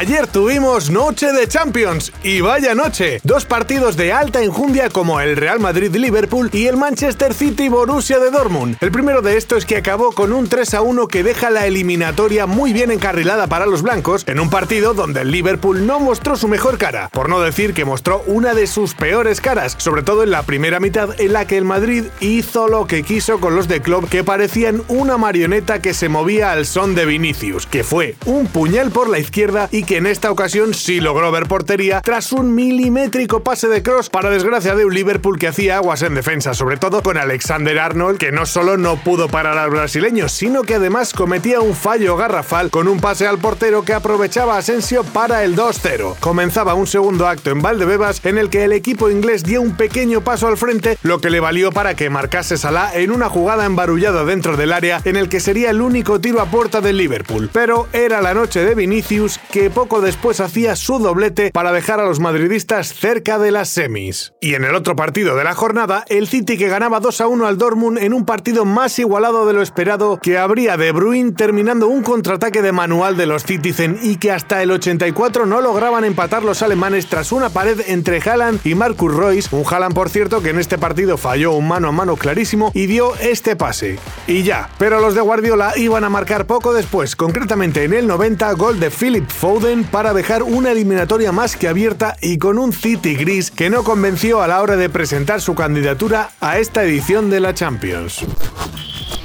[0.00, 3.20] Ayer tuvimos noche de Champions y vaya noche.
[3.22, 8.78] Dos partidos de alta enjundia como el Real Madrid-Liverpool y el Manchester City-Borussia de Dortmund.
[8.80, 12.46] El primero de estos que acabó con un 3 a 1 que deja la eliminatoria
[12.46, 16.48] muy bien encarrilada para los blancos en un partido donde el Liverpool no mostró su
[16.48, 20.30] mejor cara, por no decir que mostró una de sus peores caras, sobre todo en
[20.30, 23.82] la primera mitad en la que el Madrid hizo lo que quiso con los de
[23.82, 28.46] club que parecían una marioneta que se movía al son de Vinicius, que fue un
[28.46, 32.54] puñal por la izquierda y que en esta ocasión sí logró ver portería tras un
[32.54, 36.76] milimétrico pase de cross para desgracia de un Liverpool que hacía aguas en defensa, sobre
[36.76, 41.12] todo con Alexander Arnold, que no solo no pudo parar al brasileño, sino que además
[41.12, 46.14] cometía un fallo garrafal con un pase al portero que aprovechaba Asensio para el 2-0.
[46.20, 50.20] Comenzaba un segundo acto en Valdebebas en el que el equipo inglés dio un pequeño
[50.20, 54.24] paso al frente, lo que le valió para que marcase Salah en una jugada embarullada
[54.24, 57.50] dentro del área en el que sería el único tiro a puerta del Liverpool.
[57.52, 62.04] Pero era la noche de Vinicius que poco después hacía su doblete para dejar a
[62.04, 64.34] los madridistas cerca de las semis.
[64.38, 67.46] Y en el otro partido de la jornada, el City que ganaba 2 a 1
[67.46, 71.86] al Dortmund en un partido más igualado de lo esperado que habría De Bruyne terminando
[71.86, 76.42] un contraataque de manual de los Citizen y que hasta el 84 no lograban empatar
[76.42, 80.50] los alemanes tras una pared entre Haaland y Marcus Royce, un Haaland por cierto que
[80.50, 83.98] en este partido falló un mano a mano clarísimo y dio este pase.
[84.26, 88.52] Y ya, pero los de Guardiola iban a marcar poco después, concretamente en el 90
[88.52, 93.14] gol de Philip Foden para dejar una eliminatoria más que abierta y con un City
[93.14, 97.40] gris que no convenció a la hora de presentar su candidatura a esta edición de
[97.40, 98.24] la Champions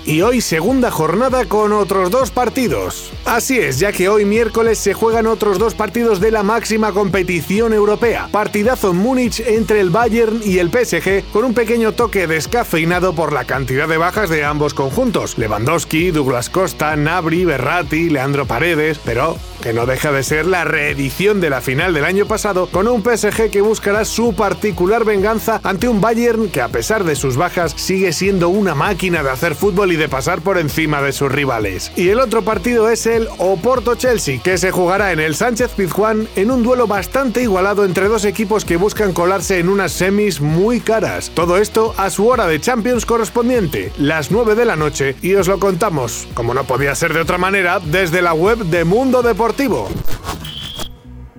[0.06, 3.12] y hoy segunda jornada con otros dos partidos.
[3.26, 7.74] Así es, ya que hoy miércoles se juegan otros dos partidos de la máxima competición
[7.74, 8.30] europea.
[8.32, 13.46] Partidazo Múnich entre el Bayern y el PSG, con un pequeño toque descafeinado por la
[13.46, 15.38] cantidad de bajas de ambos conjuntos.
[15.38, 21.42] Lewandowski, Douglas Costa, Nabri, Berratti, Leandro Paredes, pero que no deja de ser la reedición
[21.42, 25.88] de la final del año pasado con un PSG que buscará su particular venganza ante
[25.88, 29.98] un Bayern que a pesar de sus bajas sigue siendo una máquina de hacer fútbol
[29.98, 31.92] de pasar por encima de sus rivales.
[31.96, 36.52] Y el otro partido es el Oporto-Chelsea, que se jugará en el Sánchez Pizjuán en
[36.52, 41.32] un duelo bastante igualado entre dos equipos que buscan colarse en unas semis muy caras.
[41.34, 45.48] Todo esto a su hora de Champions correspondiente, las 9 de la noche, y os
[45.48, 49.55] lo contamos, como no podía ser de otra manera, desde la web de Mundo Deportivo
[49.58, 49.88] deportivo.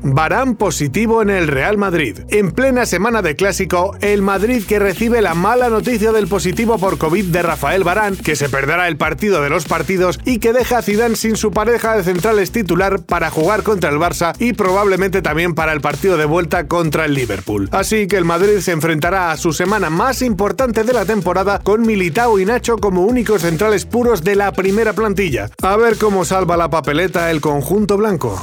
[0.03, 2.21] Barán positivo en el Real Madrid.
[2.29, 6.99] En plena semana de clásico, el Madrid que recibe la mala noticia del positivo por
[6.99, 10.79] COVID de Rafael Barán, que se perderá el partido de los partidos y que deja
[10.79, 15.23] a Zidane sin su pareja de centrales titular para jugar contra el Barça y probablemente
[15.23, 17.69] también para el partido de vuelta contra el Liverpool.
[17.73, 21.87] Así que el Madrid se enfrentará a su semana más importante de la temporada con
[21.87, 25.49] Militao y Nacho como únicos centrales puros de la primera plantilla.
[25.63, 28.39] A ver cómo salva la papeleta el conjunto blanco.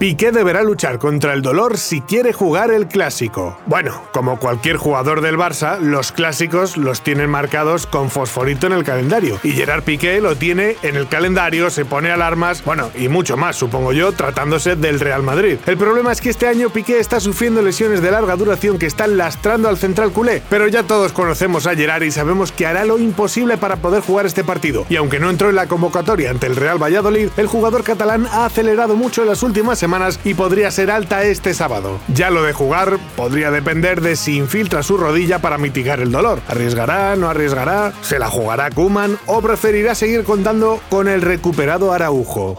[0.00, 3.58] Piqué deberá luchar contra el dolor si quiere jugar el clásico.
[3.66, 8.82] Bueno, como cualquier jugador del Barça, los clásicos los tienen marcados con fosforito en el
[8.82, 9.38] calendario.
[9.42, 13.56] Y Gerard Piqué lo tiene en el calendario, se pone alarmas, bueno, y mucho más,
[13.56, 15.58] supongo yo, tratándose del Real Madrid.
[15.66, 19.18] El problema es que este año Piqué está sufriendo lesiones de larga duración que están
[19.18, 22.98] lastrando al central culé, pero ya todos conocemos a Gerard y sabemos que hará lo
[22.98, 24.86] imposible para poder jugar este partido.
[24.88, 28.46] Y aunque no entró en la convocatoria ante el Real Valladolid, el jugador catalán ha
[28.46, 29.89] acelerado mucho en las últimas
[30.24, 31.98] y podría ser alta este sábado.
[32.14, 36.40] Ya lo de jugar podría depender de si infiltra su rodilla para mitigar el dolor.
[36.48, 37.16] ¿Arriesgará?
[37.16, 37.92] ¿No arriesgará?
[38.02, 39.18] ¿Se la jugará Kuman?
[39.26, 42.56] ¿O preferirá seguir contando con el recuperado Araujo?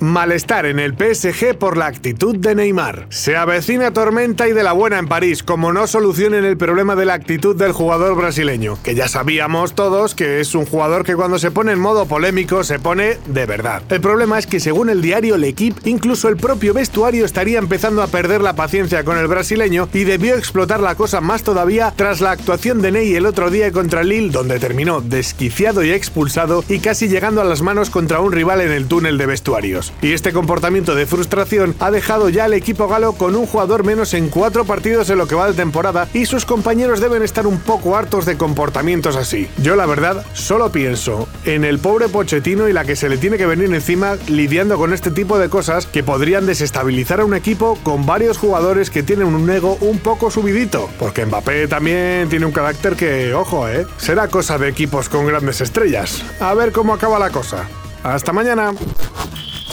[0.00, 3.06] Malestar en el PSG por la actitud de Neymar.
[3.10, 7.04] Se avecina tormenta y de la buena en París, como no solucionen el problema de
[7.04, 11.38] la actitud del jugador brasileño, que ya sabíamos todos que es un jugador que cuando
[11.38, 13.82] se pone en modo polémico se pone de verdad.
[13.88, 18.06] El problema es que según el diario L'Equipe, incluso el propio vestuario estaría empezando a
[18.06, 22.32] perder la paciencia con el brasileño y debió explotar la cosa más todavía tras la
[22.32, 27.08] actuación de Ney el otro día contra Lille, donde terminó desquiciado y expulsado y casi
[27.08, 29.85] llegando a las manos contra un rival en el túnel de vestuarios.
[30.02, 34.14] Y este comportamiento de frustración ha dejado ya al equipo galo con un jugador menos
[34.14, 37.58] en cuatro partidos en lo que va de temporada y sus compañeros deben estar un
[37.58, 39.48] poco hartos de comportamientos así.
[39.58, 43.38] Yo la verdad solo pienso en el pobre Pochettino y la que se le tiene
[43.38, 47.78] que venir encima lidiando con este tipo de cosas que podrían desestabilizar a un equipo
[47.82, 50.88] con varios jugadores que tienen un ego un poco subidito.
[50.98, 55.60] Porque Mbappé también tiene un carácter que, ojo, eh, será cosa de equipos con grandes
[55.60, 56.22] estrellas.
[56.40, 57.68] A ver cómo acaba la cosa.
[58.02, 58.72] Hasta mañana.